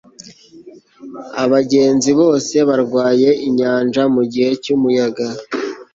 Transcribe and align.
abagenzi 1.43 2.09
bose 2.21 2.55
barwaye 2.67 3.29
inyanja 3.47 4.01
mugihe 4.13 4.49
cyumuyaga 4.63 5.27